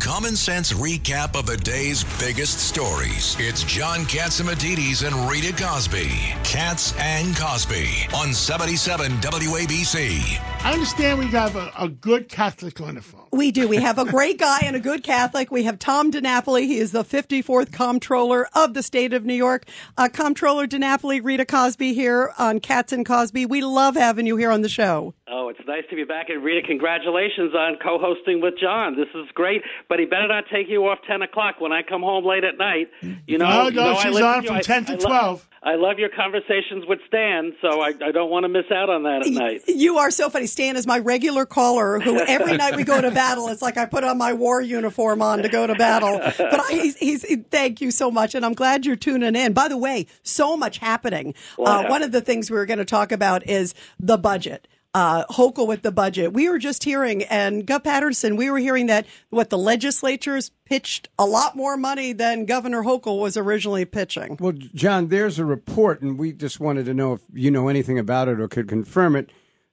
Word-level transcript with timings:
Common 0.00 0.34
sense 0.34 0.72
recap 0.72 1.38
of 1.38 1.44
the 1.44 1.58
day's 1.58 2.04
biggest 2.18 2.58
stories. 2.58 3.36
It's 3.38 3.62
John 3.64 4.00
Catsimatidis 4.06 5.06
and 5.06 5.14
Rita 5.30 5.52
Cosby. 5.62 6.08
Cats 6.42 6.94
and 6.98 7.36
Cosby 7.36 8.08
on 8.14 8.32
77 8.32 9.12
WABC. 9.20 10.59
I 10.62 10.74
understand 10.74 11.18
we 11.18 11.26
have 11.28 11.56
a, 11.56 11.72
a 11.78 11.88
good 11.88 12.28
Catholic 12.28 12.82
on 12.82 12.96
the 12.96 13.00
phone. 13.00 13.26
We 13.32 13.50
do. 13.50 13.66
We 13.66 13.78
have 13.78 13.98
a 13.98 14.04
great 14.04 14.38
guy 14.38 14.60
and 14.62 14.76
a 14.76 14.80
good 14.80 15.02
Catholic. 15.02 15.50
We 15.50 15.62
have 15.62 15.78
Tom 15.78 16.12
DiNapoli. 16.12 16.66
He 16.66 16.78
is 16.78 16.92
the 16.92 17.02
54th 17.02 17.72
Comptroller 17.72 18.46
of 18.54 18.74
the 18.74 18.82
state 18.82 19.14
of 19.14 19.24
New 19.24 19.34
York. 19.34 19.64
Uh, 19.96 20.08
Comptroller 20.12 20.66
DiNapoli, 20.66 21.24
Rita 21.24 21.46
Cosby 21.46 21.94
here 21.94 22.34
on 22.38 22.60
Cats 22.60 22.92
and 22.92 23.06
Cosby. 23.06 23.46
We 23.46 23.62
love 23.62 23.96
having 23.96 24.26
you 24.26 24.36
here 24.36 24.50
on 24.50 24.60
the 24.60 24.68
show. 24.68 25.14
Oh, 25.26 25.48
it's 25.48 25.60
nice 25.66 25.84
to 25.88 25.96
be 25.96 26.04
back. 26.04 26.28
And 26.28 26.44
Rita, 26.44 26.66
congratulations 26.66 27.54
on 27.54 27.78
co-hosting 27.82 28.42
with 28.42 28.54
John. 28.60 28.96
This 28.96 29.08
is 29.14 29.30
great. 29.32 29.62
But 29.88 29.98
he 29.98 30.04
better 30.04 30.28
not 30.28 30.44
take 30.52 30.68
you 30.68 30.86
off 30.88 30.98
10 31.08 31.22
o'clock 31.22 31.60
when 31.60 31.72
I 31.72 31.82
come 31.82 32.02
home 32.02 32.26
late 32.26 32.44
at 32.44 32.58
night. 32.58 32.90
You 33.26 33.38
know, 33.38 33.48
no, 33.48 33.68
you 33.68 33.74
know, 33.76 33.94
I 33.96 34.02
she's 34.02 34.12
listen 34.12 34.26
on 34.26 34.44
from 34.44 34.56
you. 34.56 34.62
10 34.62 34.84
to 34.86 34.92
I, 34.92 34.96
12. 34.96 35.48
I 35.62 35.74
love 35.74 35.98
your 35.98 36.08
conversations 36.08 36.84
with 36.88 37.00
Stan, 37.06 37.52
so 37.60 37.80
I, 37.80 37.88
I 37.88 38.12
don't 38.12 38.30
want 38.30 38.44
to 38.44 38.48
miss 38.48 38.64
out 38.74 38.88
on 38.88 39.02
that 39.02 39.26
at 39.26 39.32
night. 39.32 39.62
You 39.68 39.98
are 39.98 40.10
so 40.10 40.30
funny. 40.30 40.46
Stan 40.50 40.76
is 40.76 40.86
my 40.86 40.98
regular 40.98 41.46
caller 41.46 42.00
who 42.00 42.18
every 42.18 42.56
night 42.56 42.76
we 42.76 42.84
go 42.84 43.00
to 43.00 43.10
battle, 43.10 43.48
it's 43.48 43.62
like 43.62 43.76
I 43.76 43.86
put 43.86 44.04
on 44.04 44.18
my 44.18 44.32
war 44.32 44.60
uniform 44.60 45.22
on 45.22 45.42
to 45.42 45.48
go 45.48 45.66
to 45.66 45.74
battle. 45.74 46.18
But 46.18 46.60
I, 46.60 46.72
he's, 46.72 46.96
he's, 46.96 47.26
thank 47.50 47.80
you 47.80 47.90
so 47.90 48.10
much. 48.10 48.34
And 48.34 48.44
I'm 48.44 48.54
glad 48.54 48.86
you're 48.86 48.96
tuning 48.96 49.36
in. 49.36 49.52
By 49.52 49.68
the 49.68 49.76
way, 49.76 50.06
so 50.22 50.56
much 50.56 50.78
happening. 50.78 51.34
Uh, 51.58 51.86
one 51.86 52.02
of 52.02 52.12
the 52.12 52.20
things 52.20 52.50
we 52.50 52.56
were 52.56 52.66
going 52.66 52.78
to 52.78 52.84
talk 52.84 53.12
about 53.12 53.48
is 53.48 53.74
the 53.98 54.18
budget 54.18 54.66
uh, 54.94 55.24
Hochul 55.26 55.66
with 55.66 55.82
the 55.82 55.92
budget. 55.92 56.32
We 56.32 56.48
were 56.48 56.58
just 56.58 56.84
hearing, 56.84 57.22
and 57.24 57.66
Gov 57.66 57.84
Paterson, 57.84 58.36
we 58.36 58.50
were 58.50 58.58
hearing 58.58 58.86
that 58.86 59.06
what 59.30 59.50
the 59.50 59.58
legislatures 59.58 60.50
pitched 60.64 61.08
a 61.18 61.26
lot 61.26 61.56
more 61.56 61.76
money 61.76 62.12
than 62.12 62.44
Governor 62.44 62.82
Hochul 62.82 63.20
was 63.20 63.36
originally 63.36 63.84
pitching. 63.84 64.36
Well, 64.40 64.52
John, 64.52 65.08
there's 65.08 65.38
a 65.38 65.44
report, 65.44 66.02
and 66.02 66.18
we 66.18 66.32
just 66.32 66.60
wanted 66.60 66.86
to 66.86 66.94
know 66.94 67.14
if 67.14 67.20
you 67.32 67.50
know 67.50 67.68
anything 67.68 67.98
about 67.98 68.28
it 68.28 68.40
or 68.40 68.48
could 68.48 68.68
confirm 68.68 69.16
it. 69.16 69.30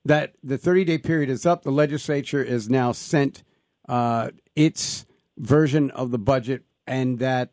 That 0.08 0.36
the 0.42 0.58
30 0.58 0.86
day 0.86 0.98
period 0.98 1.30
is 1.30 1.46
up. 1.46 1.64
The 1.64 1.72
legislature 1.72 2.42
is 2.42 2.70
now 2.70 2.94
sent 2.94 3.44
uh, 3.90 4.30
its 4.56 5.06
version 5.38 5.92
of 5.92 6.12
the 6.12 6.18
budget, 6.18 6.64
and 6.88 7.20
that 7.20 7.52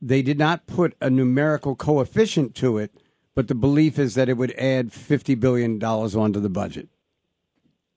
they 0.00 0.22
did 0.22 0.38
not 0.38 0.66
put 0.66 0.96
a 1.00 1.10
numerical 1.10 1.76
coefficient 1.76 2.54
to 2.56 2.78
it, 2.78 2.90
but 3.34 3.48
the 3.48 3.54
belief 3.54 3.98
is 3.98 4.14
that 4.14 4.30
it 4.30 4.38
would 4.38 4.52
add 4.52 4.90
$50 4.90 5.38
billion 5.38 5.82
onto 5.82 6.40
the 6.40 6.48
budget. 6.48 6.88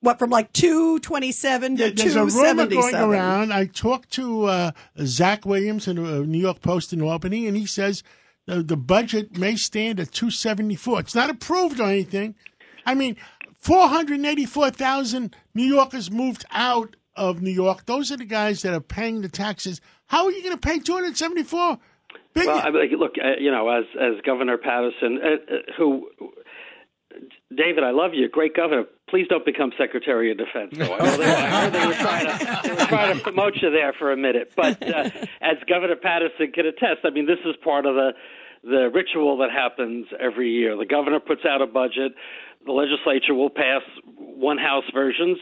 What 0.01 0.19
from 0.19 0.31
like 0.31 0.51
two 0.51 0.99
twenty 0.99 1.31
seven 1.31 1.77
to 1.77 1.89
There's 1.89 2.13
two 2.13 2.19
a 2.19 2.25
rumor 2.25 2.67
going 2.67 2.93
around. 2.93 3.53
I 3.53 3.67
talked 3.67 4.11
to 4.11 4.47
uh, 4.47 4.71
Zach 5.05 5.45
Williams 5.45 5.87
in 5.87 5.95
the 5.95 6.17
uh, 6.17 6.19
New 6.25 6.39
York 6.39 6.59
Post 6.59 6.91
in 6.91 7.01
Albany, 7.01 7.47
and 7.47 7.55
he 7.55 7.65
says 7.65 8.03
the, 8.45 8.61
the 8.61 8.75
budget 8.75 9.37
may 9.37 9.55
stand 9.55 10.01
at 10.01 10.11
274. 10.11 10.99
It's 10.99 11.15
not 11.15 11.29
approved 11.29 11.79
or 11.79 11.87
anything. 11.87 12.35
I 12.85 12.95
mean, 12.95 13.15
484,000 13.63 15.33
New 15.53 15.63
Yorkers 15.63 16.11
moved 16.11 16.43
out 16.51 16.97
of 17.15 17.41
New 17.41 17.51
York. 17.51 17.85
Those 17.85 18.11
are 18.11 18.17
the 18.17 18.25
guys 18.25 18.61
that 18.63 18.73
are 18.73 18.81
paying 18.81 19.21
the 19.21 19.29
taxes. 19.29 19.79
How 20.07 20.25
are 20.25 20.31
you 20.31 20.43
going 20.43 20.55
to 20.55 20.59
pay 20.59 20.79
274 20.79 21.79
billion? 22.33 22.53
Well, 22.53 22.61
I 22.67 22.71
mean, 22.71 22.91
look, 22.97 23.13
uh, 23.23 23.39
you 23.39 23.51
know, 23.51 23.69
as 23.69 23.85
as 23.95 24.19
Governor 24.25 24.57
Paterson, 24.57 25.17
uh, 25.23 25.27
uh, 25.27 25.57
who 25.77 26.09
David, 27.55 27.85
I 27.85 27.91
love 27.91 28.13
you, 28.13 28.27
great 28.27 28.53
governor. 28.53 28.83
Please 29.09 29.27
don't 29.29 29.45
become 29.45 29.71
Secretary 29.77 30.29
of 30.29 30.37
Defense. 30.37 30.73
Though. 30.77 30.93
I, 30.93 30.97
know 30.97 31.17
they, 31.17 31.25
I 31.25 31.61
heard 31.61 31.73
they 31.73 31.87
were 31.87 31.93
trying 31.93 32.25
to 32.25 32.59
they 32.63 32.71
were 32.71 32.87
trying 32.87 33.17
to 33.17 33.23
promote 33.23 33.53
you 33.61 33.71
there 33.71 33.93
for 33.93 34.11
a 34.11 34.17
minute, 34.17 34.51
but 34.57 34.83
uh, 34.83 35.09
as 35.41 35.55
Governor 35.69 35.95
Paterson 35.95 36.51
can 36.51 36.65
attest, 36.65 37.05
I 37.05 37.11
mean, 37.11 37.27
this 37.27 37.39
is 37.45 37.55
part 37.63 37.85
of 37.85 37.95
the 37.95 38.11
the 38.63 38.89
ritual 38.93 39.37
that 39.37 39.51
happens 39.51 40.07
every 40.19 40.49
year. 40.51 40.77
The 40.77 40.85
governor 40.85 41.19
puts 41.19 41.41
out 41.45 41.61
a 41.61 41.67
budget. 41.67 42.13
The 42.65 42.71
legislature 42.71 43.33
will 43.33 43.49
pass 43.49 43.81
one 44.17 44.57
house 44.57 44.85
versions 44.93 45.37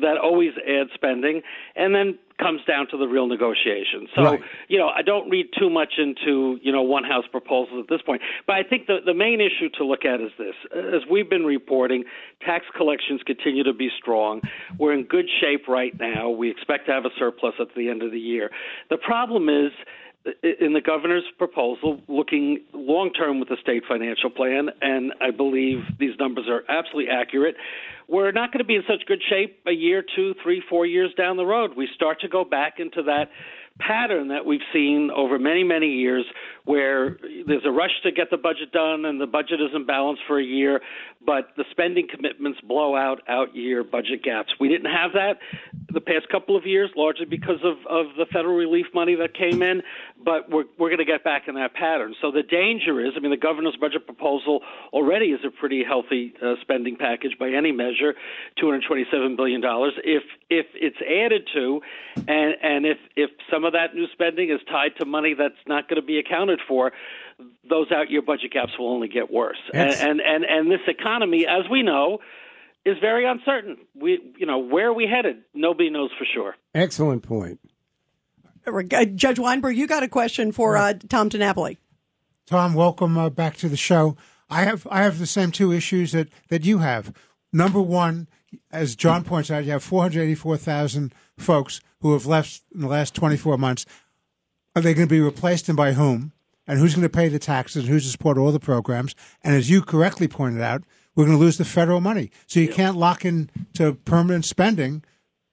that 0.00 0.18
always 0.18 0.50
add 0.66 0.88
spending, 0.94 1.42
and 1.76 1.94
then 1.94 2.18
comes 2.38 2.60
down 2.66 2.86
to 2.90 2.96
the 2.98 3.06
real 3.06 3.26
negotiation. 3.28 4.08
So, 4.14 4.22
Right. 4.22 4.40
you 4.68 4.78
know, 4.78 4.88
I 4.88 5.02
don't 5.02 5.30
read 5.30 5.46
too 5.56 5.70
much 5.70 5.94
into, 5.96 6.58
you 6.60 6.72
know, 6.72 6.82
one 6.82 7.04
house 7.04 7.24
proposals 7.30 7.80
at 7.84 7.88
this 7.88 8.02
point. 8.02 8.20
But 8.46 8.56
I 8.56 8.62
think 8.64 8.88
the, 8.88 8.98
the 9.04 9.14
main 9.14 9.40
issue 9.40 9.68
to 9.78 9.84
look 9.84 10.04
at 10.04 10.20
is 10.20 10.32
this. 10.38 10.54
As 10.74 11.06
we've 11.08 11.30
been 11.30 11.46
reporting, 11.46 12.04
tax 12.44 12.66
collections 12.76 13.22
continue 13.24 13.62
to 13.62 13.72
be 13.72 13.88
strong. 13.96 14.42
We're 14.78 14.92
in 14.92 15.04
good 15.04 15.26
shape 15.40 15.68
right 15.68 15.98
now. 15.98 16.30
We 16.30 16.50
expect 16.50 16.86
to 16.86 16.92
have 16.92 17.04
a 17.06 17.10
surplus 17.18 17.54
at 17.60 17.68
the 17.74 17.88
end 17.88 18.02
of 18.02 18.10
the 18.10 18.20
year. 18.20 18.50
The 18.90 18.98
problem 18.98 19.48
is, 19.48 19.72
in 20.42 20.72
the 20.72 20.80
governor's 20.80 21.24
proposal, 21.38 22.00
looking 22.08 22.60
long 22.72 23.12
term 23.12 23.38
with 23.38 23.48
the 23.48 23.56
state 23.60 23.84
financial 23.88 24.30
plan, 24.30 24.70
and 24.80 25.12
I 25.20 25.30
believe 25.30 25.84
these 25.98 26.18
numbers 26.18 26.46
are 26.48 26.62
absolutely 26.68 27.10
accurate. 27.10 27.56
We're 28.08 28.32
not 28.32 28.52
going 28.52 28.58
to 28.58 28.64
be 28.64 28.76
in 28.76 28.82
such 28.88 29.06
good 29.06 29.22
shape 29.28 29.58
a 29.66 29.72
year, 29.72 30.04
two, 30.14 30.34
three, 30.42 30.62
four 30.68 30.86
years 30.86 31.12
down 31.16 31.36
the 31.36 31.46
road. 31.46 31.72
We 31.76 31.88
start 31.94 32.20
to 32.20 32.28
go 32.28 32.44
back 32.44 32.74
into 32.78 33.02
that 33.04 33.30
pattern 33.78 34.28
that 34.28 34.46
we've 34.46 34.64
seen 34.72 35.10
over 35.14 35.38
many, 35.38 35.64
many 35.64 35.88
years 35.88 36.24
where 36.64 37.18
there's 37.46 37.64
a 37.64 37.70
rush 37.70 37.92
to 38.02 38.10
get 38.10 38.30
the 38.30 38.36
budget 38.36 38.72
done 38.72 39.04
and 39.04 39.20
the 39.20 39.26
budget 39.26 39.60
isn't 39.60 39.86
balanced 39.86 40.22
for 40.26 40.38
a 40.38 40.44
year, 40.44 40.80
but 41.24 41.50
the 41.56 41.64
spending 41.70 42.08
commitments 42.08 42.60
blow 42.62 42.96
out 42.96 43.20
out 43.28 43.54
year 43.54 43.84
budget 43.84 44.22
gaps. 44.22 44.52
We 44.58 44.68
didn't 44.68 44.90
have 44.90 45.12
that 45.12 45.38
the 45.96 46.00
past 46.00 46.28
couple 46.28 46.56
of 46.56 46.66
years, 46.66 46.90
largely 46.96 47.24
because 47.24 47.60
of, 47.64 47.78
of 47.88 48.16
the 48.16 48.26
federal 48.32 48.54
relief 48.54 48.86
money 48.92 49.14
that 49.14 49.34
came 49.34 49.62
in, 49.62 49.82
but 50.22 50.50
we're, 50.50 50.64
we're 50.78 50.88
going 50.88 50.98
to 50.98 51.04
get 51.04 51.24
back 51.24 51.48
in 51.48 51.54
that 51.54 51.74
pattern. 51.74 52.14
So 52.20 52.30
the 52.30 52.42
danger 52.42 53.04
is, 53.04 53.12
I 53.16 53.20
mean, 53.20 53.30
the 53.30 53.36
governor's 53.36 53.76
budget 53.76 54.04
proposal 54.06 54.60
already 54.92 55.26
is 55.26 55.40
a 55.44 55.50
pretty 55.50 55.84
healthy 55.84 56.34
uh, 56.42 56.54
spending 56.60 56.96
package 56.96 57.38
by 57.38 57.50
any 57.50 57.72
measure, 57.72 58.14
$227 58.62 59.36
billion. 59.36 59.62
If, 59.64 60.22
if 60.50 60.66
it's 60.74 60.98
added 61.00 61.48
to, 61.54 61.80
and, 62.16 62.54
and 62.62 62.86
if, 62.86 62.98
if 63.16 63.30
some 63.50 63.64
of 63.66 63.72
that 63.72 63.94
new 63.94 64.06
spending 64.12 64.50
is 64.50 64.60
tied 64.68 64.96
to 64.98 65.04
money 65.04 65.34
that's 65.36 65.54
not 65.66 65.88
going 65.88 66.00
to 66.00 66.06
be 66.06 66.18
accounted 66.18 66.60
for, 66.66 66.92
those 67.68 67.90
out 67.92 68.10
year 68.10 68.22
budget 68.22 68.52
gaps 68.52 68.72
will 68.78 68.90
only 68.90 69.08
get 69.08 69.30
worse. 69.30 69.58
And, 69.74 69.90
and, 69.90 70.20
and, 70.20 70.44
and 70.44 70.70
this 70.70 70.80
economy, 70.86 71.46
as 71.46 71.68
we 71.70 71.82
know, 71.82 72.18
is 72.84 72.96
very 73.00 73.26
uncertain. 73.26 73.76
We, 73.94 74.20
you 74.38 74.46
know, 74.46 74.58
where 74.58 74.88
are 74.88 74.94
we 74.94 75.06
headed? 75.06 75.42
Nobody 75.52 75.90
knows 75.90 76.10
for 76.18 76.24
sure. 76.32 76.54
Excellent 76.74 77.22
point. 77.22 77.60
Uh, 78.66 79.04
Judge 79.04 79.38
Weinberg, 79.38 79.76
you 79.76 79.86
got 79.86 80.02
a 80.02 80.08
question 80.08 80.52
for 80.52 80.76
uh, 80.76 80.94
Tom 81.08 81.30
DiNapoli. 81.30 81.76
Tom, 82.46 82.74
welcome 82.74 83.18
uh, 83.18 83.30
back 83.30 83.56
to 83.58 83.68
the 83.68 83.76
show. 83.76 84.16
I 84.48 84.62
have 84.62 84.86
I 84.90 85.02
have 85.02 85.18
the 85.18 85.26
same 85.26 85.50
two 85.50 85.72
issues 85.72 86.12
that, 86.12 86.28
that 86.48 86.64
you 86.64 86.78
have. 86.78 87.12
Number 87.52 87.80
one, 87.80 88.28
as 88.70 88.94
John 88.94 89.24
points 89.24 89.50
out, 89.50 89.64
you 89.64 89.72
have 89.72 89.82
484,000 89.82 91.12
folks 91.38 91.80
who 92.00 92.12
have 92.12 92.26
left 92.26 92.62
in 92.74 92.80
the 92.80 92.88
last 92.88 93.14
24 93.14 93.58
months. 93.58 93.86
Are 94.74 94.82
they 94.82 94.94
going 94.94 95.08
to 95.08 95.14
be 95.14 95.20
replaced 95.20 95.68
and 95.68 95.76
by 95.76 95.92
whom? 95.92 96.32
And 96.66 96.78
who's 96.78 96.94
going 96.94 97.02
to 97.02 97.08
pay 97.08 97.28
the 97.28 97.38
taxes? 97.38 97.84
And 97.84 97.88
who's 97.88 98.04
to 98.04 98.10
support 98.10 98.38
all 98.38 98.52
the 98.52 98.60
programs? 98.60 99.14
And 99.42 99.54
as 99.54 99.70
you 99.70 99.82
correctly 99.82 100.28
pointed 100.28 100.60
out, 100.60 100.82
we're 101.14 101.24
going 101.24 101.38
to 101.38 101.42
lose 101.42 101.58
the 101.58 101.64
federal 101.64 102.00
money. 102.00 102.30
So 102.46 102.60
you 102.60 102.68
can't 102.68 102.96
lock 102.96 103.24
in 103.24 103.50
to 103.74 103.94
permanent 103.94 104.44
spending 104.44 105.02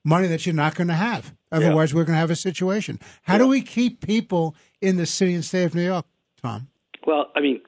money 0.04 0.28
that 0.28 0.46
you're 0.46 0.56
not 0.56 0.75
going 0.75 0.90
to 0.90 0.96
have. 0.96 1.34
Otherwise, 1.52 1.94
we're 1.94 2.04
going 2.04 2.16
to 2.16 2.19
have 2.19 2.31
a 2.31 2.36
situation. 2.36 3.00
How 3.24 3.38
do 3.38 3.48
we 3.48 3.62
keep 3.62 4.06
people 4.06 4.56
in 4.81 4.98
the 4.98 5.06
city 5.06 5.34
and 5.36 5.46
state 5.46 5.63
of 5.63 5.75
New 5.75 5.86
York, 5.86 6.06
Tom? 6.42 6.68
Well, 7.06 7.31
I 7.36 7.42
mean, 7.42 7.62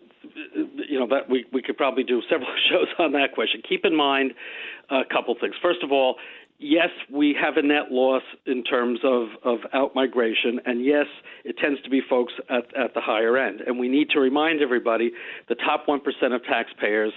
you 0.90 1.00
know, 1.00 1.08
that 1.08 1.30
we 1.30 1.46
we 1.54 1.62
could 1.62 1.78
probably 1.78 2.04
do 2.04 2.22
several 2.30 2.50
shows 2.70 2.88
on 3.00 3.12
that 3.14 3.34
question. 3.34 3.62
Keep 3.68 3.86
in 3.86 3.96
mind 3.96 4.34
a 4.90 5.02
couple 5.12 5.36
things. 5.40 5.56
First 5.62 5.84
of 5.84 5.92
all, 5.92 6.16
yes, 6.66 6.90
we 7.12 7.36
have 7.40 7.58
a 7.58 7.62
net 7.62 7.92
loss 7.92 8.24
in 8.46 8.64
terms 8.64 9.00
of, 9.04 9.28
of 9.44 9.60
outmigration, 9.74 10.58
and 10.66 10.84
yes, 10.84 11.06
it 11.44 11.58
tends 11.58 11.82
to 11.84 11.90
be 11.90 12.02
folks 12.10 12.34
at, 12.50 12.66
at 12.76 12.94
the 12.94 13.02
higher 13.02 13.38
end. 13.38 13.62
And 13.62 13.78
we 13.78 13.88
need 13.88 14.10
to 14.10 14.20
remind 14.20 14.62
everybody 14.62 15.12
the 15.48 15.56
top 15.56 15.86
1% 15.86 16.00
of 16.34 16.44
taxpayers 16.44 17.14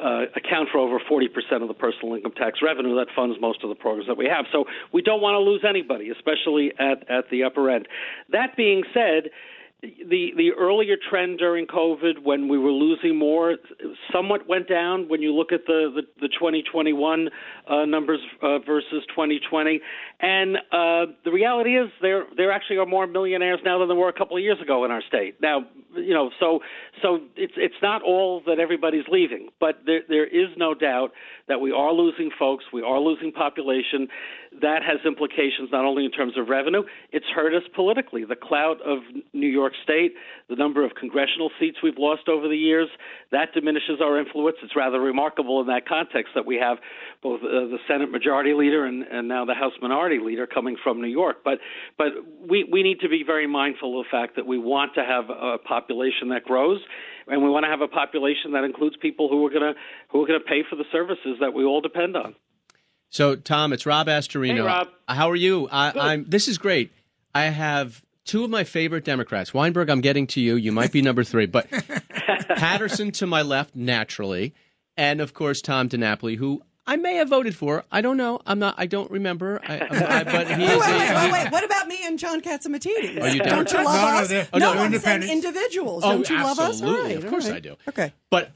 uh, 0.00 0.22
account 0.36 0.68
for 0.70 0.78
over 0.78 0.98
40% 1.00 1.26
of 1.60 1.68
the 1.68 1.74
personal 1.74 2.14
income 2.14 2.32
tax 2.36 2.60
revenue 2.62 2.94
that 2.94 3.08
funds 3.14 3.36
most 3.40 3.62
of 3.64 3.68
the 3.68 3.74
programs 3.74 4.06
that 4.06 4.16
we 4.16 4.26
have. 4.26 4.46
So 4.52 4.64
we 4.92 5.02
don't 5.02 5.20
want 5.20 5.34
to 5.34 5.40
lose 5.40 5.64
anybody, 5.68 6.10
especially 6.10 6.72
at, 6.78 7.08
at 7.10 7.28
the 7.30 7.42
upper 7.42 7.70
end. 7.70 7.88
That 8.30 8.56
being 8.56 8.84
said, 8.94 9.30
the 9.82 10.30
the 10.36 10.50
earlier 10.56 10.96
trend 11.10 11.38
during 11.38 11.66
COVID, 11.66 12.22
when 12.22 12.48
we 12.48 12.56
were 12.56 12.70
losing 12.70 13.18
more, 13.18 13.56
somewhat 14.12 14.48
went 14.48 14.68
down. 14.68 15.08
When 15.08 15.20
you 15.22 15.34
look 15.34 15.50
at 15.50 15.66
the 15.66 15.90
the, 15.92 16.02
the 16.20 16.28
2021 16.28 17.28
uh, 17.68 17.84
numbers 17.84 18.20
uh, 18.42 18.60
versus 18.60 19.02
2020, 19.08 19.80
and 20.20 20.56
uh, 20.70 21.12
the 21.24 21.32
reality 21.32 21.76
is 21.76 21.90
there 22.00 22.24
there 22.36 22.52
actually 22.52 22.76
are 22.76 22.86
more 22.86 23.08
millionaires 23.08 23.58
now 23.64 23.80
than 23.80 23.88
there 23.88 23.96
were 23.96 24.08
a 24.08 24.12
couple 24.12 24.36
of 24.36 24.42
years 24.42 24.60
ago 24.60 24.84
in 24.84 24.92
our 24.92 25.02
state. 25.08 25.40
Now, 25.42 25.66
you 25.96 26.14
know, 26.14 26.30
so 26.38 26.60
so 27.02 27.18
it's 27.34 27.54
it's 27.56 27.82
not 27.82 28.02
all 28.02 28.40
that 28.46 28.60
everybody's 28.60 29.06
leaving, 29.10 29.48
but 29.58 29.80
there 29.84 30.02
there 30.08 30.26
is 30.26 30.48
no 30.56 30.74
doubt 30.74 31.10
that 31.48 31.60
we 31.60 31.72
are 31.72 31.92
losing 31.92 32.30
folks, 32.38 32.64
we 32.72 32.82
are 32.82 33.00
losing 33.00 33.32
population. 33.32 34.06
That 34.60 34.82
has 34.82 35.00
implications 35.04 35.70
not 35.72 35.84
only 35.84 36.04
in 36.04 36.12
terms 36.12 36.34
of 36.38 36.48
revenue, 36.48 36.82
it's 37.10 37.26
hurt 37.34 37.54
us 37.54 37.62
politically. 37.74 38.24
The 38.24 38.36
clout 38.36 38.80
of 38.82 38.98
New 39.32 39.48
York 39.48 39.71
State, 39.82 40.14
the 40.48 40.56
number 40.56 40.84
of 40.84 40.94
congressional 40.94 41.50
seats 41.58 41.78
we've 41.82 41.98
lost 41.98 42.28
over 42.28 42.48
the 42.48 42.56
years, 42.56 42.88
that 43.30 43.52
diminishes 43.54 44.00
our 44.02 44.18
influence. 44.18 44.56
It's 44.62 44.76
rather 44.76 45.00
remarkable 45.00 45.60
in 45.60 45.66
that 45.68 45.86
context 45.86 46.32
that 46.34 46.46
we 46.46 46.56
have 46.56 46.78
both 47.22 47.40
uh, 47.42 47.46
the 47.46 47.78
Senate 47.88 48.10
Majority 48.10 48.54
Leader 48.54 48.84
and, 48.84 49.02
and 49.02 49.28
now 49.28 49.44
the 49.44 49.54
House 49.54 49.72
Minority 49.80 50.18
Leader 50.18 50.46
coming 50.46 50.76
from 50.82 51.00
New 51.00 51.08
York. 51.08 51.38
But 51.44 51.58
but 51.96 52.08
we 52.48 52.64
we 52.70 52.82
need 52.82 53.00
to 53.00 53.08
be 53.08 53.22
very 53.24 53.46
mindful 53.46 54.00
of 54.00 54.06
the 54.06 54.10
fact 54.10 54.36
that 54.36 54.46
we 54.46 54.58
want 54.58 54.94
to 54.94 55.04
have 55.04 55.30
a 55.30 55.58
population 55.58 56.28
that 56.30 56.44
grows 56.44 56.80
and 57.26 57.42
we 57.42 57.48
want 57.48 57.64
to 57.64 57.70
have 57.70 57.80
a 57.80 57.88
population 57.88 58.52
that 58.52 58.64
includes 58.64 58.96
people 58.96 59.28
who 59.28 59.44
are 59.46 59.50
going 59.50 59.62
to 59.62 59.74
who 60.10 60.22
are 60.22 60.26
going 60.26 60.40
to 60.40 60.44
pay 60.44 60.62
for 60.68 60.76
the 60.76 60.84
services 60.90 61.38
that 61.40 61.54
we 61.54 61.64
all 61.64 61.80
depend 61.80 62.16
on. 62.16 62.34
So, 63.08 63.36
Tom, 63.36 63.72
it's 63.72 63.84
Rob 63.84 64.06
Astorino. 64.06 64.54
Hey, 64.54 64.60
Rob. 64.60 64.88
How 65.06 65.30
are 65.30 65.36
you? 65.36 65.68
I, 65.70 66.14
am 66.14 66.24
This 66.26 66.48
is 66.48 66.56
great. 66.56 66.92
I 67.34 67.44
have 67.44 68.02
two 68.24 68.44
of 68.44 68.50
my 68.50 68.64
favorite 68.64 69.04
Democrats. 69.04 69.52
Weinberg, 69.54 69.88
I'm 69.90 70.00
getting 70.00 70.26
to 70.28 70.40
you. 70.40 70.56
You 70.56 70.72
might 70.72 70.92
be 70.92 71.02
number 71.02 71.24
three, 71.24 71.46
but 71.46 71.66
Paterson 72.56 73.10
to 73.12 73.26
my 73.26 73.42
left, 73.42 73.74
naturally, 73.74 74.54
and 74.96 75.20
of 75.20 75.34
course 75.34 75.60
Tom 75.62 75.88
DiNapoli, 75.88 76.36
who 76.36 76.62
I 76.86 76.96
may 76.96 77.14
have 77.16 77.28
voted 77.28 77.54
for. 77.56 77.84
I 77.92 78.00
don't 78.00 78.16
know. 78.16 78.40
I'm 78.46 78.58
not. 78.58 78.74
I 78.76 78.86
don't 78.86 79.10
remember. 79.10 79.60
I, 79.62 79.74
I, 79.80 80.24
but 80.24 80.48
he 80.48 80.62
wait, 80.64 80.72
is. 80.72 80.80
wait, 80.80 81.10
a, 81.10 81.14
wait, 81.14 81.32
wait, 81.32 81.48
What 81.52 81.64
about 81.64 81.86
me 81.88 81.98
and 82.04 82.18
John 82.18 82.40
Catsimatidis? 82.40 83.22
Are 83.22 83.28
you 83.28 83.38
Don't 83.38 83.70
you 83.70 83.78
Democrat? 83.78 83.84
love 83.84 83.94
No, 83.94 84.10
no, 84.10 84.18
us? 84.22 84.28
they're- 84.28 84.48
oh, 84.52 84.58
no, 84.58 84.72
I'm 84.72 84.98
saying 84.98 85.22
individuals. 85.22 86.02
Oh, 86.04 86.12
Don't 86.12 86.28
you 86.28 86.36
love 86.36 86.58
us? 86.58 86.58
Oh, 86.58 86.68
absolutely. 86.86 87.14
right, 87.14 87.24
Of 87.24 87.30
course 87.30 87.46
all 87.48 87.54
I 87.54 87.60
do. 87.60 87.76
Okay. 87.88 88.12
But 88.30 88.50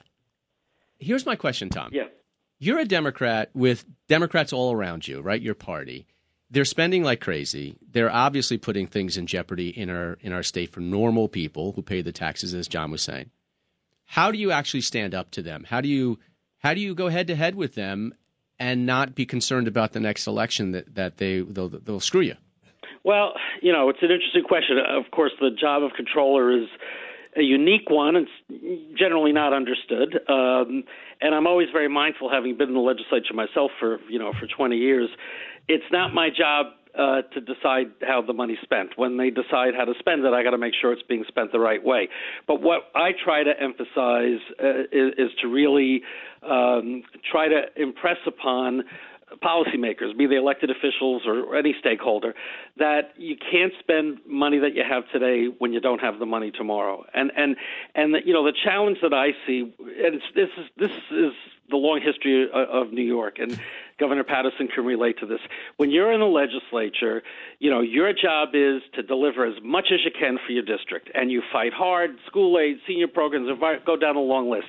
here's 0.98 1.24
my 1.24 1.36
question, 1.36 1.68
Tom. 1.68 1.90
Yeah. 1.92 2.04
You're 2.58 2.78
a 2.80 2.84
Democrat 2.84 3.50
with 3.54 3.84
Democrats 4.08 4.52
all 4.52 4.72
around 4.72 5.06
you, 5.06 5.20
right? 5.20 5.40
Your 5.40 5.54
party. 5.54 6.06
They're 6.50 6.64
spending 6.64 7.02
like 7.02 7.20
crazy. 7.20 7.76
They're 7.90 8.12
obviously 8.12 8.56
putting 8.56 8.86
things 8.86 9.16
in 9.16 9.26
jeopardy 9.26 9.68
in 9.68 9.90
our 9.90 10.16
in 10.20 10.32
our 10.32 10.42
state 10.42 10.70
for 10.70 10.80
normal 10.80 11.28
people 11.28 11.72
who 11.72 11.82
pay 11.82 12.02
the 12.02 12.12
taxes, 12.12 12.54
as 12.54 12.68
John 12.68 12.90
was 12.90 13.02
saying. 13.02 13.30
How 14.04 14.30
do 14.30 14.38
you 14.38 14.52
actually 14.52 14.82
stand 14.82 15.14
up 15.14 15.32
to 15.32 15.42
them? 15.42 15.64
How 15.68 15.80
do 15.80 15.88
you 15.88 16.18
how 16.58 16.74
do 16.74 16.80
you 16.80 16.94
go 16.94 17.08
head 17.08 17.26
to 17.26 17.36
head 17.36 17.54
with 17.54 17.74
them 17.74 18.14
and 18.58 18.86
not 18.86 19.14
be 19.14 19.26
concerned 19.26 19.68
about 19.68 19.92
the 19.92 20.00
next 20.00 20.26
election 20.26 20.72
that, 20.72 20.94
that 20.94 21.16
they 21.18 21.40
they'll, 21.40 21.68
they'll 21.68 22.00
screw 22.00 22.22
you? 22.22 22.36
Well, 23.04 23.34
you 23.62 23.72
know, 23.72 23.88
it's 23.88 24.00
an 24.02 24.10
interesting 24.10 24.42
question. 24.42 24.78
Of 24.78 25.10
course, 25.12 25.32
the 25.40 25.50
job 25.50 25.82
of 25.82 25.92
comptroller 25.96 26.52
is 26.52 26.66
a 27.36 27.42
unique 27.42 27.90
one. 27.90 28.16
It's 28.16 28.98
generally 28.98 29.32
not 29.32 29.52
understood, 29.52 30.18
um, 30.28 30.84
and 31.20 31.34
I'm 31.34 31.46
always 31.46 31.68
very 31.72 31.88
mindful, 31.88 32.30
having 32.30 32.56
been 32.56 32.68
in 32.68 32.74
the 32.74 32.80
legislature 32.80 33.34
myself 33.34 33.70
for 33.78 33.98
you 34.08 34.18
know 34.18 34.32
for 34.38 34.46
20 34.46 34.76
years. 34.76 35.08
It's 35.68 35.84
not 35.90 36.14
my 36.14 36.28
job 36.30 36.66
uh, 36.96 37.22
to 37.32 37.40
decide 37.40 37.92
how 38.02 38.22
the 38.22 38.32
money's 38.32 38.58
spent. 38.62 38.90
When 38.96 39.16
they 39.16 39.30
decide 39.30 39.74
how 39.76 39.84
to 39.84 39.92
spend 39.98 40.24
it, 40.24 40.32
I 40.32 40.42
got 40.42 40.50
to 40.50 40.58
make 40.58 40.74
sure 40.80 40.92
it's 40.92 41.02
being 41.02 41.24
spent 41.28 41.52
the 41.52 41.60
right 41.60 41.84
way. 41.84 42.08
But 42.46 42.62
what 42.62 42.90
I 42.94 43.10
try 43.22 43.42
to 43.42 43.52
emphasize 43.60 44.40
uh, 44.62 44.80
is, 44.92 45.12
is 45.18 45.30
to 45.42 45.48
really 45.48 46.02
um, 46.42 47.02
try 47.30 47.48
to 47.48 47.64
impress 47.76 48.18
upon 48.26 48.84
policymakers, 49.42 50.16
be 50.16 50.26
they 50.26 50.36
elected 50.36 50.70
officials 50.70 51.22
or 51.26 51.56
any 51.56 51.74
stakeholder, 51.80 52.34
that 52.76 53.12
you 53.16 53.36
can't 53.36 53.72
spend 53.80 54.18
money 54.26 54.58
that 54.58 54.74
you 54.74 54.84
have 54.88 55.04
today 55.12 55.46
when 55.58 55.72
you 55.72 55.80
don't 55.80 56.00
have 56.00 56.18
the 56.18 56.26
money 56.26 56.50
tomorrow. 56.50 57.04
And 57.12 57.32
and 57.36 57.56
and 57.94 58.14
the, 58.14 58.20
you 58.24 58.32
know 58.32 58.44
the 58.44 58.54
challenge 58.64 58.98
that 59.02 59.12
I 59.12 59.28
see, 59.46 59.74
and 60.04 60.20
this 60.34 60.48
is 60.56 60.66
this 60.76 60.90
is 61.10 61.32
the 61.70 61.76
long 61.76 62.00
history 62.00 62.48
of, 62.52 62.86
of 62.86 62.92
New 62.92 63.04
York, 63.04 63.36
and 63.38 63.58
Governor 63.98 64.24
Paterson 64.24 64.68
can 64.68 64.84
relate 64.84 65.18
to 65.20 65.26
this. 65.26 65.40
When 65.78 65.90
you're 65.90 66.12
in 66.12 66.20
the 66.20 66.26
legislature, 66.26 67.22
you 67.58 67.70
know 67.70 67.80
your 67.80 68.12
job 68.12 68.50
is 68.54 68.82
to 68.94 69.02
deliver 69.02 69.46
as 69.46 69.54
much 69.62 69.86
as 69.92 70.00
you 70.04 70.10
can 70.18 70.38
for 70.44 70.52
your 70.52 70.64
district, 70.64 71.10
and 71.14 71.30
you 71.30 71.42
fight 71.52 71.72
hard. 71.72 72.10
School 72.26 72.58
aid, 72.58 72.76
senior 72.86 73.08
programs, 73.08 73.48
go 73.86 73.96
down 73.96 74.16
a 74.16 74.20
long 74.20 74.50
list, 74.50 74.68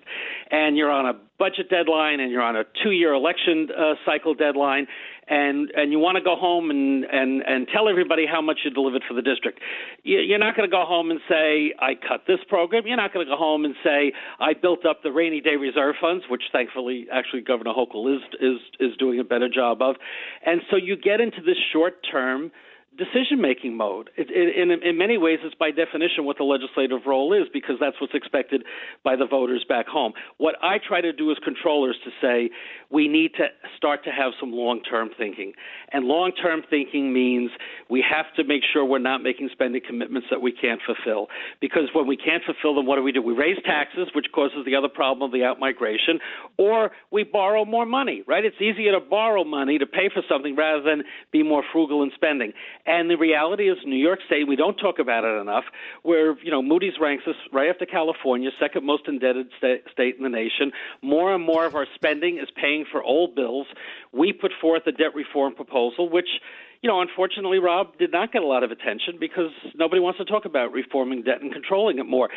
and 0.50 0.78
you're 0.78 0.92
on 0.92 1.06
a 1.06 1.14
budget 1.38 1.70
deadline, 1.70 2.20
and 2.20 2.32
you're 2.32 2.42
on 2.42 2.56
a 2.56 2.64
two-year 2.84 3.14
election 3.14 3.68
uh, 3.78 3.94
cycle 4.06 4.34
deadline, 4.34 4.88
and 5.30 5.72
and 5.76 5.92
you 5.92 6.00
want 6.00 6.18
to 6.18 6.24
go 6.24 6.36
home 6.36 6.70
and 6.70 7.04
and 7.06 7.42
and 7.46 7.68
tell 7.74 7.90
everybody 7.90 8.26
how 8.26 8.42
much 8.42 8.60
you 8.64 8.72
delivered 8.72 9.04
for 9.08 9.14
the 9.14 9.22
district. 9.22 9.60
You- 10.04 10.20
You're 10.20 10.40
not 10.40 10.56
going 10.56 10.70
to 10.70 10.72
go 10.74 10.86
home 10.86 11.12
and 11.12 11.20
say 11.30 11.74
I 11.80 11.96
cut 11.96 12.24
this 12.28 12.40
program. 12.48 12.84
You're 12.88 12.98
not 12.98 13.14
going 13.14 13.26
to 13.26 13.30
go 13.32 13.38
home 13.38 13.66
and 13.66 13.76
say 13.84 14.14
I 14.40 14.54
built 14.54 14.86
up 14.86 15.04
the 15.04 15.12
rainy 15.12 15.42
day 15.42 15.56
reserve 15.56 15.96
funds, 16.00 16.26
which 16.30 16.44
thankfully 16.52 17.08
actually 17.12 17.42
Governor 17.42 17.74
Hochul 17.74 18.16
is 18.16 18.22
is 18.40 18.58
is 18.80 18.98
doing 18.98 19.20
a 19.20 19.24
better 19.24 19.50
job 19.50 19.82
of. 19.82 19.96
And 20.46 20.62
so 20.70 20.76
you 20.78 20.96
get 20.96 21.22
into 21.22 21.42
this 21.42 21.58
short 21.74 21.96
term 22.10 22.52
decision 22.98 23.40
making 23.42 23.78
mode. 23.78 24.10
It, 24.18 24.28
it, 24.30 24.58
in, 24.58 24.72
in 24.72 24.98
many 24.98 25.18
ways, 25.18 25.40
it's 25.44 25.56
by 25.56 25.72
definition 25.72 26.26
what 26.26 26.38
the 26.38 26.44
legislative 26.44 27.06
role 27.06 27.34
is 27.34 27.48
because 27.54 27.76
that's 27.80 27.96
what's 28.02 28.14
expected 28.14 28.64
by 29.04 29.16
the 29.16 29.26
voters 29.26 29.66
back 29.68 29.88
home. 29.88 30.14
What 30.38 30.56
I 30.62 30.78
try 30.86 31.02
to 31.02 31.14
do 31.14 31.32
as 31.32 31.38
controllers 31.44 31.98
to 32.04 32.12
say 32.22 32.50
we 32.90 33.08
need 33.08 33.34
to 33.36 33.48
start 33.76 34.04
to 34.06 34.12
have 34.12 34.34
some 34.40 34.52
long 34.52 34.82
term 34.82 35.10
thinking. 35.18 35.54
And 35.92 36.06
long 36.06 36.32
term 36.32 36.64
thinking 36.70 37.14
means 37.14 37.52
we 37.90 38.04
have 38.10 38.26
to 38.36 38.44
make 38.44 38.62
sure 38.74 38.84
we're 38.84 39.00
not 39.00 39.22
making 39.22 39.50
spending 39.52 39.82
commitments 39.86 40.28
that 40.32 40.42
we 40.42 40.52
can't 40.52 40.82
fulfill. 40.86 41.28
Because 41.62 41.90
when 41.94 42.08
we 42.08 42.18
can't 42.18 42.44
fulfill 42.44 42.76
them, 42.76 42.86
what 42.86 42.96
do 42.96 43.04
we 43.04 43.12
do? 43.12 43.22
We 43.22 43.34
raise 43.34 43.58
taxes, 43.66 44.08
which 44.16 44.28
causes 44.34 44.60
the 44.66 44.76
other 44.76 44.90
problem 44.90 45.28
of 45.28 45.32
the 45.32 45.46
outmigration, 45.46 46.20
or 46.58 46.92
we 47.12 47.24
borrow 47.24 47.66
more 47.66 47.86
money, 47.86 48.24
right? 48.28 48.44
It's 48.44 48.62
easier 48.62 48.94
to 48.94 49.00
borrow 49.00 49.44
money 49.44 49.78
to 49.78 49.86
pay 49.86 50.10
for 50.14 50.24
something 50.30 50.56
rather 50.56 50.82
than 50.82 51.04
be 51.32 51.44
more 51.44 51.64
frugal 51.72 52.04
in 52.04 52.12
spending. 52.16 52.54
And 52.88 53.10
the 53.10 53.18
reality 53.18 53.70
is, 53.70 53.78
New 53.86 53.98
York 53.98 54.20
State, 54.26 54.48
we 54.48 54.56
don't 54.56 54.78
talk 54.78 54.98
about 54.98 55.26
it 55.26 55.42
enough, 55.42 55.66
where, 56.04 56.40
you 56.40 56.50
know, 56.50 56.62
Moody's 56.62 56.94
ranks 57.02 57.26
us 57.28 57.36
right 57.52 57.70
after 57.70 57.86
California, 57.86 58.50
second 58.60 58.86
most 58.86 59.04
indebted 59.10 59.50
sta- 59.58 59.84
state 59.92 60.16
in 60.16 60.24
the 60.24 60.30
nation. 60.30 60.72
More 61.02 61.36
and 61.36 61.44
more 61.44 61.66
of 61.66 61.76
our 61.76 61.86
spending 61.96 62.38
is 62.38 62.48
paying 62.56 62.86
for 62.90 63.04
old 63.04 63.36
bills. 63.36 63.68
We 64.14 64.32
put 64.32 64.54
forth 64.62 64.88
a 64.88 64.94
debt 64.94 65.14
reform 65.14 65.54
proposal, 65.54 66.10
which 66.10 66.30
you 66.82 66.90
know, 66.90 67.02
unfortunately, 67.02 67.60
Rob 67.60 67.98
did 67.98 68.12
not 68.12 68.32
get 68.32 68.42
a 68.42 68.46
lot 68.46 68.64
of 68.64 68.72
attention 68.72 69.16
because 69.20 69.52
nobody 69.76 70.00
wants 70.00 70.20
to 70.20 70.26
talk 70.26 70.46
about 70.46 70.72
reforming 70.72 71.24
debt 71.24 71.42
and 71.42 71.52
controlling 71.52 72.00
it 72.00 72.06
more, 72.06 72.30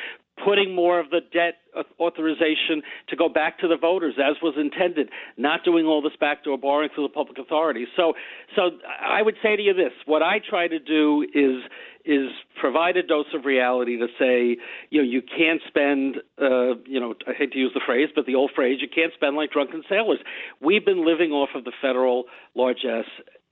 putting 0.44 0.74
more 0.74 0.98
of 0.98 1.10
the 1.10 1.20
debt 1.32 1.54
authorization 2.00 2.82
to 3.08 3.16
go 3.16 3.28
back 3.28 3.58
to 3.60 3.68
the 3.68 3.76
voters 3.76 4.14
as 4.18 4.36
was 4.42 4.54
intended, 4.58 5.10
not 5.36 5.64
doing 5.64 5.86
all 5.86 6.02
this 6.02 6.12
backdoor 6.18 6.58
borrowing 6.58 6.88
through 6.94 7.06
the 7.06 7.12
public 7.12 7.38
authorities. 7.38 7.88
So, 7.96 8.14
so 8.56 8.70
I 9.00 9.22
would 9.22 9.36
say 9.42 9.56
to 9.56 9.62
you 9.62 9.74
this: 9.74 9.92
what 10.06 10.22
I 10.22 10.40
try 10.48 10.68
to 10.68 10.78
do 10.78 11.26
is 11.34 11.62
is 12.04 12.30
provide 12.58 12.96
a 12.96 13.02
dose 13.02 13.26
of 13.34 13.44
reality 13.44 13.98
to 13.98 14.06
say, 14.18 14.56
you 14.88 15.02
know, 15.02 15.08
you 15.08 15.20
can't 15.20 15.60
spend, 15.68 16.16
uh, 16.40 16.80
you 16.86 16.98
know, 16.98 17.14
I 17.28 17.32
hate 17.34 17.52
to 17.52 17.58
use 17.58 17.72
the 17.74 17.82
phrase, 17.84 18.08
but 18.14 18.24
the 18.24 18.34
old 18.34 18.52
phrase, 18.54 18.78
you 18.80 18.88
can't 18.88 19.12
spend 19.12 19.36
like 19.36 19.50
drunken 19.50 19.82
sailors. 19.86 20.18
We've 20.62 20.84
been 20.84 21.04
living 21.04 21.30
off 21.30 21.50
of 21.54 21.64
the 21.64 21.72
federal 21.82 22.24
largesse 22.54 23.04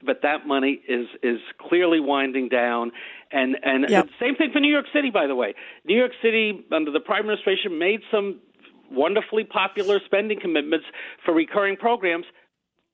but 0.05 0.23
that 0.23 0.47
money 0.47 0.81
is 0.89 1.07
is 1.23 1.41
clearly 1.59 2.01
winding 2.01 2.49
down 2.49 2.93
and 3.33 3.57
and 3.63 3.87
Yep. 3.89 4.09
same 4.21 4.37
thing 4.37 4.51
for 4.53 4.61
New 4.61 4.71
York 4.73 4.87
City 4.93 5.11
by 5.11 5.27
the 5.27 5.35
way 5.35 5.55
New 5.85 5.97
York 5.97 6.13
City 6.23 6.65
under 6.73 6.91
the 6.91 7.01
prime 7.01 7.21
administration 7.21 7.79
made 7.79 8.01
some 8.11 8.41
wonderfully 8.91 9.45
popular 9.45 10.01
spending 10.05 10.41
commitments 10.41 10.87
for 11.25 11.35
recurring 11.35 11.77
programs 11.77 12.25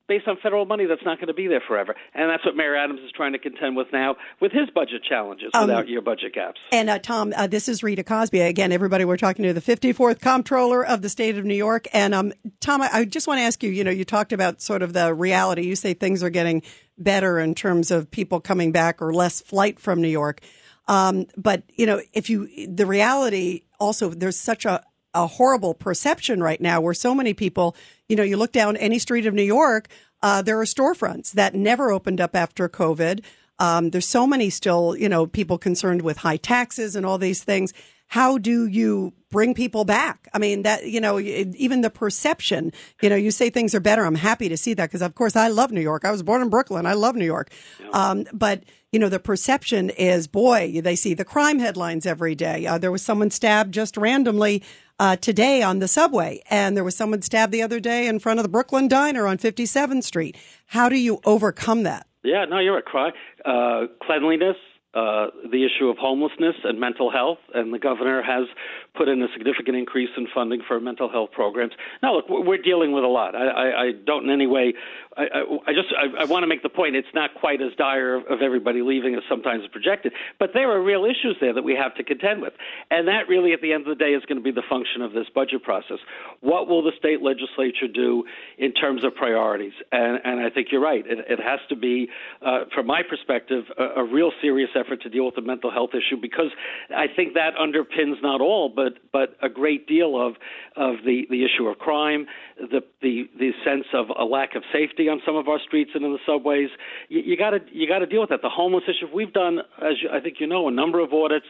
based 0.09 0.29
on 0.29 0.37
federal 0.43 0.67
money 0.67 0.87
that's 0.87 1.05
not 1.05 1.19
going 1.19 1.29
to 1.29 1.35
be 1.35 1.47
there 1.47 1.63
forever. 1.67 1.95
And 2.15 2.31
that's 2.31 2.45
what 2.45 2.57
Mayor 2.57 2.77
Adams 2.77 3.01
is 3.01 3.11
trying 3.13 3.33
to 3.33 3.39
contend 3.39 3.77
with 3.77 3.89
now 3.93 4.17
with 4.41 4.53
his 4.53 4.69
budget 4.75 5.03
challenges 5.09 5.51
Um, 5.55 5.67
without 5.67 5.89
year 5.89 6.01
budget 6.01 6.35
gaps. 6.35 6.61
And 6.73 6.91
uh, 6.91 6.99
Tom, 6.99 7.33
uh, 7.37 7.47
this 7.47 7.69
is 7.69 7.83
Rita 7.83 8.05
Cosby 8.05 8.41
again. 8.41 8.73
Everybody, 8.73 9.05
we're 9.05 9.17
talking 9.17 9.45
to 9.45 9.53
the 9.53 9.61
54th 9.61 10.21
Comptroller 10.21 10.85
of 10.85 11.03
the 11.03 11.09
State 11.09 11.39
of 11.39 11.45
New 11.45 11.55
York. 11.55 11.87
And 11.93 12.15
um, 12.15 12.33
Tom, 12.61 12.83
I, 12.83 12.91
I 12.93 13.05
just 13.05 13.27
want 13.27 13.39
to 13.39 13.43
ask 13.43 13.63
you. 13.63 13.71
You 13.71 13.85
know, 13.85 13.91
you 13.91 14.05
talked 14.05 14.33
about 14.33 14.61
sort 14.61 14.83
of 14.83 14.93
the 14.93 15.15
reality. 15.15 15.63
You 15.63 15.77
say 15.77 15.95
things 15.95 16.23
are 16.23 16.31
getting 16.31 16.63
better 16.99 17.39
in 17.39 17.55
terms 17.55 17.91
of 17.91 18.11
people 18.11 18.41
coming 18.41 18.73
back 18.73 19.01
or 19.03 19.13
less 19.13 19.41
flight 19.41 19.81
from 19.81 20.01
New 20.01 20.09
York. 20.09 20.41
Um, 20.87 21.27
but 21.37 21.63
you 21.75 21.87
know, 21.87 22.01
if 22.13 22.29
you 22.29 22.69
the 22.69 22.87
reality 22.87 23.63
also, 23.81 24.11
there's 24.11 24.39
such 24.39 24.65
a 24.65 24.83
a 25.15 25.27
horrible 25.27 25.75
perception 25.75 26.43
right 26.43 26.61
now 26.61 26.81
where 26.81 26.95
so 26.95 27.15
many 27.15 27.35
people, 27.35 27.77
you 28.09 28.17
know, 28.17 28.23
you 28.23 28.37
look 28.37 28.53
down 28.53 28.77
any 28.77 28.99
street 28.99 29.27
of 29.27 29.35
New 29.35 29.43
York, 29.43 29.89
uh, 30.23 30.43
there 30.43 30.61
are 30.61 30.65
storefronts 30.65 31.33
that 31.33 31.55
never 31.55 31.91
opened 31.93 32.21
up 32.21 32.35
after 32.35 32.69
COVID. 32.69 33.25
Um, 33.59 33.91
there's 33.91 34.09
so 34.09 34.27
many 34.27 34.51
still, 34.51 34.97
you 34.97 35.09
know, 35.09 35.27
people 35.27 35.59
concerned 35.59 36.03
with 36.03 36.19
high 36.19 36.39
taxes 36.39 36.97
and 36.97 37.07
all 37.07 37.19
these 37.19 37.45
things. 37.45 37.73
How 38.09 38.39
do 38.39 38.67
you 38.67 39.13
bring 39.31 39.55
people 39.55 39.85
back? 39.85 40.29
I 40.35 40.39
mean, 40.39 40.63
that, 40.63 40.87
you 40.87 41.01
know, 41.01 41.19
even 41.19 41.81
the 41.81 41.91
perception, 41.91 42.73
you 43.03 43.09
know, 43.09 43.17
you 43.17 43.31
say 43.31 43.51
things 43.51 43.75
are 43.75 43.81
better. 43.81 44.05
I'm 44.05 44.15
happy 44.15 44.49
to 44.49 44.57
see 44.57 44.75
that 44.75 44.89
because, 44.89 45.03
of 45.03 45.15
course, 45.15 45.37
I 45.37 45.49
love 45.49 45.73
New 45.73 45.81
York. 45.81 46.05
I 46.05 46.11
was 46.11 46.23
born 46.23 46.43
in 46.43 46.51
Brooklyn. 46.51 46.87
I 46.87 46.93
love 46.93 47.17
New 47.17 47.25
York. 47.25 47.51
Um, 47.93 48.27
but, 48.33 48.63
you 48.93 48.99
know, 49.01 49.09
the 49.09 49.19
perception 49.19 49.91
is, 49.91 50.27
boy, 50.29 50.81
they 50.83 50.97
see 50.97 51.15
the 51.15 51.25
crime 51.25 51.59
headlines 51.59 52.07
every 52.07 52.35
day. 52.35 52.67
Uh, 52.67 52.79
there 52.79 52.93
was 52.93 53.03
someone 53.03 53.31
stabbed 53.31 53.75
just 53.75 53.97
randomly 53.97 54.63
uh, 54.99 55.17
today 55.17 55.63
on 55.63 55.79
the 55.79 55.89
subway, 55.89 56.43
and 56.51 56.77
there 56.77 56.85
was 56.85 56.97
someone 56.97 57.23
stabbed 57.23 57.53
the 57.53 57.63
other 57.63 57.81
day 57.81 58.07
in 58.07 58.19
front 58.19 58.39
of 58.39 58.43
the 58.43 58.49
Brooklyn 58.49 58.89
Diner 58.89 59.27
on 59.27 59.39
57th 59.39 60.05
Street. 60.05 60.37
How 60.67 60.89
do 60.89 60.97
you 60.97 61.21
overcome 61.25 61.83
that? 61.83 62.07
Yeah, 62.23 62.45
no, 62.47 62.59
you're 62.59 62.75
right. 62.75 62.85
Cry. 62.85 63.11
Uh, 63.45 63.87
cleanliness, 64.03 64.57
uh, 64.95 65.27
the 65.51 65.67
issue 65.67 65.89
of 65.89 65.99
homelessness 65.99 66.55
and 66.65 66.79
mental 66.81 67.11
health, 67.11 67.39
and 67.53 67.75
the 67.75 67.79
governor 67.79 68.23
has 68.23 68.47
put 68.95 69.09
in 69.09 69.21
a 69.23 69.27
significant 69.37 69.77
increase 69.77 70.11
in 70.17 70.27
funding 70.33 70.63
for 70.67 70.79
mental 70.81 71.11
health 71.11 71.31
programs. 71.33 71.73
Now, 72.03 72.17
look, 72.17 72.27
we're 72.29 72.63
dealing 72.63 72.93
with 72.93 73.05
a 73.05 73.09
lot. 73.09 73.35
I, 73.35 73.47
I, 73.47 73.83
I 73.83 73.93
don't 74.07 74.25
in 74.25 74.31
any 74.31 74.47
way. 74.47 74.75
I, 75.17 75.45
I, 75.67 75.73
just 75.73 75.89
I, 75.97 76.23
I 76.23 76.25
want 76.25 76.43
to 76.43 76.47
make 76.47 76.63
the 76.63 76.69
point. 76.69 76.97
It's 76.97 77.15
not 77.15 77.35
quite 77.35 77.61
as 77.61 77.73
dire 77.77 78.17
of 78.17 78.43
everybody 78.43 78.83
leaving 78.83 79.15
as 79.15 79.23
sometimes 79.29 79.65
projected, 79.71 80.13
but 80.39 80.51
there 80.55 80.71
are 80.71 80.83
real 80.83 81.05
issues 81.05 81.37
there 81.41 81.53
that 81.55 81.63
we 81.63 81.75
have 81.75 81.95
to 81.97 82.05
contend 82.05 82.43
with, 82.43 82.53
and 82.91 83.09
that 83.09 83.29
really, 83.29 83.53
at 83.53 83.61
the 83.61 83.73
end 83.73 83.87
of 83.87 83.97
the 83.97 84.05
day, 84.05 84.11
is 84.11 84.25
going 84.27 84.39
to 84.39 84.43
be 84.43 84.51
the 84.51 84.67
function 84.69 85.03
of 85.03 85.13
this 85.13 85.27
budget 85.35 85.63
process. 85.63 85.99
What 86.41 86.69
will 86.69 86.83
the 86.83 86.93
state 86.99 87.23
legislature 87.23 87.89
do 87.93 88.25
in 88.59 88.73
terms 88.73 89.05
of 89.05 89.15
priorities? 89.15 89.73
And, 89.93 90.21
and 90.25 90.41
I 90.41 90.51
think 90.51 90.69
you're 90.71 90.81
right. 90.83 91.05
It, 91.07 91.19
it 91.29 91.41
has 91.41 91.61
to 91.69 91.77
be, 91.77 92.09
uh, 92.45 92.65
from 92.75 92.87
my 92.87 93.03
perspective, 93.09 93.65
a, 93.79 94.01
a 94.01 94.05
real 94.05 94.33
serious 94.41 94.71
effort 94.75 95.03
to 95.03 95.09
deal 95.09 95.27
with 95.27 95.37
the 95.37 95.43
mental 95.43 95.71
health 95.71 95.91
issue 95.95 96.21
because 96.21 96.51
I 96.95 97.07
think 97.15 97.35
that 97.35 97.55
underpins 97.57 98.23
not 98.23 98.41
all, 98.41 98.69
but 98.69 98.84
but 99.13 99.37
a 99.43 99.49
great 99.49 99.87
deal 99.87 100.21
of 100.21 100.35
of 100.77 101.05
the, 101.05 101.27
the 101.31 101.45
issue 101.45 101.67
of 101.69 101.79
crime, 101.79 102.27
the 102.59 102.81
the 103.03 103.29
the 103.39 103.53
sense 103.65 103.87
of 103.93 104.07
a 104.19 104.25
lack 104.25 104.55
of 104.55 104.63
safety 104.73 105.09
on 105.09 105.21
some 105.25 105.37
of 105.37 105.49
our 105.49 105.59
streets 105.61 105.91
and 105.95 106.05
in 106.05 106.13
the 106.13 106.19
subways. 106.27 106.69
You 107.09 107.37
got 107.37 107.51
to 107.51 107.61
you 107.73 107.89
got 107.89 108.01
to 108.01 108.07
deal 108.07 108.21
with 108.21 108.31
that. 108.31 108.43
The 108.43 108.49
homeless 108.49 108.85
issue. 108.89 109.07
We've 109.13 109.33
done, 109.33 109.61
as 109.83 110.03
you, 110.03 110.11
I 110.13 110.21
think 110.21 110.37
you 110.41 110.47
know, 110.47 110.69
a 110.69 110.73
number 110.73 111.01
of 111.01 111.13
audits 111.13 111.47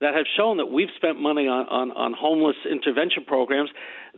that 0.00 0.14
have 0.14 0.26
shown 0.36 0.58
that 0.58 0.66
we've 0.66 0.90
spent 0.96 1.18
money 1.20 1.48
on, 1.48 1.66
on, 1.68 1.90
on 1.92 2.12
homeless 2.12 2.56
intervention 2.70 3.24
programs 3.24 3.70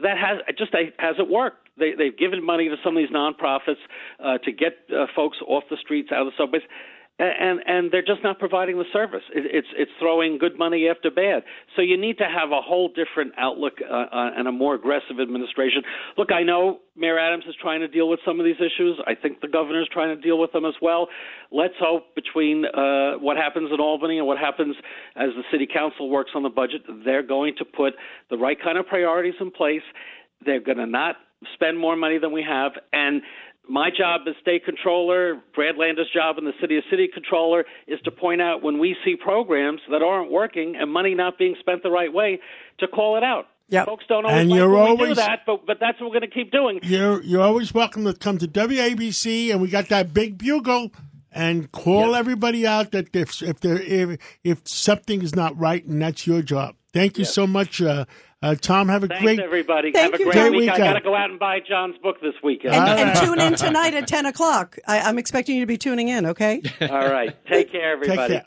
that 0.02 0.18
has 0.18 0.38
just 0.56 0.75
hasn't 0.98 1.30
worked. 1.30 1.68
They, 1.78 1.92
they've 1.96 2.16
given 2.16 2.44
money 2.44 2.68
to 2.68 2.76
some 2.82 2.96
of 2.96 3.02
these 3.02 3.14
nonprofits 3.14 3.78
uh, 4.18 4.38
to 4.38 4.52
get 4.52 4.78
uh, 4.90 5.06
folks 5.14 5.38
off 5.46 5.64
the 5.70 5.76
streets, 5.80 6.10
out 6.10 6.26
of 6.26 6.32
the 6.32 6.37
subways, 6.37 6.62
and 7.18 7.60
and 7.66 7.90
they're 7.90 8.02
just 8.04 8.22
not 8.22 8.38
providing 8.38 8.78
the 8.78 8.84
service. 8.92 9.22
It, 9.34 9.44
it's 9.52 9.68
it's 9.76 9.90
throwing 9.98 10.38
good 10.38 10.56
money 10.58 10.88
after 10.88 11.10
bad. 11.10 11.42
So 11.75 11.82
you 11.82 11.96
need 11.96 12.18
to 12.18 12.25
have 12.25 12.50
a 12.52 12.60
whole 12.60 12.88
different 12.88 13.32
outlook 13.37 13.75
uh, 13.82 13.92
uh, 13.92 14.30
and 14.37 14.46
a 14.46 14.52
more 14.52 14.75
aggressive 14.75 15.18
administration. 15.20 15.82
Look, 16.16 16.30
I 16.30 16.44
know 16.44 16.78
Mayor 16.96 17.18
Adams 17.18 17.44
is 17.48 17.56
trying 17.60 17.80
to 17.80 17.88
deal 17.88 18.08
with 18.08 18.20
some 18.25 18.38
of 18.38 18.46
these 18.46 18.60
issues. 18.60 19.00
I 19.06 19.14
think 19.14 19.40
the 19.40 19.48
governor 19.48 19.82
is 19.82 19.88
trying 19.92 20.14
to 20.14 20.22
deal 20.22 20.38
with 20.38 20.52
them 20.52 20.64
as 20.64 20.75
well. 20.80 21.08
Let's 21.50 21.75
hope 21.80 22.14
between 22.14 22.64
uh, 22.66 23.18
what 23.18 23.37
happens 23.37 23.70
in 23.72 23.80
Albany 23.80 24.18
and 24.18 24.26
what 24.26 24.38
happens 24.38 24.76
as 25.16 25.30
the 25.37 25.42
city 25.50 25.66
council 25.66 26.08
works 26.10 26.30
on 26.34 26.44
the 26.44 26.50
budget, 26.50 26.82
they're 27.04 27.26
going 27.26 27.54
to 27.58 27.64
put 27.64 27.94
the 28.30 28.37
right 28.37 28.60
kind 28.62 28.78
of 28.78 28.87
priorities 28.87 29.34
in 29.40 29.50
place. 29.50 29.82
They're 30.44 30.60
going 30.60 30.78
to 30.78 30.87
not 30.87 31.16
spend 31.54 31.78
more 31.78 31.96
money 31.96 32.18
than 32.18 32.32
we 32.32 32.42
have 32.42 32.72
and 32.92 33.22
my 33.68 33.90
job 33.90 34.22
as 34.28 34.34
state 34.40 34.64
comptroller, 34.64 35.40
Brad 35.54 35.76
Lander's 35.76 36.10
job 36.12 36.38
in 36.38 36.44
the 36.44 36.52
city 36.60 36.78
of 36.78 36.84
city 36.90 37.08
comptroller, 37.12 37.64
is 37.87 38.00
to 38.04 38.10
point 38.10 38.40
out 38.40 38.62
when 38.62 38.78
we 38.78 38.96
see 39.04 39.14
programs 39.16 39.80
that 39.90 40.02
aren't 40.02 40.30
working 40.30 40.76
and 40.76 40.90
money 40.90 41.14
not 41.14 41.38
being 41.38 41.54
spent 41.60 41.82
the 41.82 41.90
right 41.90 42.12
way, 42.12 42.40
to 42.80 42.88
call 42.88 43.16
it 43.16 43.22
out. 43.22 43.46
Yep. 43.70 43.87
Folks 43.87 44.04
don't 44.08 44.25
always 44.25 44.40
And 44.40 44.50
like 44.50 44.56
you're 44.56 44.96
we 44.96 45.08
do 45.08 45.14
that, 45.16 45.40
but 45.46 45.66
but 45.66 45.76
that's 45.78 46.00
what 46.00 46.10
we're 46.10 46.20
going 46.20 46.30
to 46.30 46.34
keep 46.34 46.50
doing. 46.50 46.80
You're 46.82 47.22
you're 47.22 47.42
always 47.42 47.75
welcome 47.75 48.04
to 48.04 48.14
come 48.14 48.38
to 48.38 48.48
WABC, 48.48 49.50
and 49.50 49.60
we 49.60 49.68
got 49.68 49.88
that 49.88 50.14
big 50.14 50.38
bugle, 50.38 50.90
and 51.30 51.70
call 51.70 52.14
everybody 52.14 52.66
out 52.66 52.92
that 52.92 53.14
if 53.14 53.42
if 53.42 53.60
there 53.60 53.78
if, 53.80 54.18
if 54.42 54.66
something 54.66 55.20
is 55.20 55.37
not 55.37 55.58
right, 55.58 55.84
and 55.84 56.00
that's 56.00 56.26
your 56.26 56.40
job. 56.40 56.76
Thank 56.94 57.18
you 57.18 57.26
so 57.26 57.46
much, 57.46 57.82
uh, 57.82 58.06
uh, 58.42 58.54
Tom. 58.54 58.88
Have 58.88 59.04
a 59.04 59.09
Thanks, 59.09 59.23
great 59.23 59.40
everybody. 59.40 59.92
Thank 59.92 60.12
Have 60.12 60.21
a 60.21 60.25
you, 60.25 60.30
great 60.30 60.42
Tom. 60.42 60.52
week. 60.57 60.71
I 60.71 60.78
got 60.78 60.92
to 60.95 61.00
go 61.00 61.14
out 61.14 61.30
and 61.30 61.38
buy 61.38 61.59
John's 61.61 61.97
book 61.99 62.21
this 62.21 62.35
weekend. 62.42 62.75
And, 62.75 62.83
All 62.85 62.99
and 62.99 63.18
tune 63.18 63.40
in 63.40 63.54
tonight 63.57 63.95
at 63.95 64.07
10 64.07 64.26
o'clock. 64.26 64.76
I, 64.87 65.00
I'm 65.00 65.18
expecting 65.18 65.57
you 65.57 65.62
to 65.62 65.66
be 65.66 65.78
tuning 65.78 66.09
in, 66.09 66.26
okay? 66.26 66.62
All 66.83 66.88
right. 66.88 67.37
Take 67.47 67.73
care, 67.73 67.97
Take 67.97 68.11
everybody. 68.11 68.35
care. 68.35 68.47